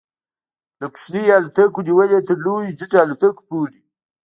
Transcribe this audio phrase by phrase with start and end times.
[0.79, 3.79] له کوچنیو الوتکو نیولې تر لویو جيټ الوتکو پورې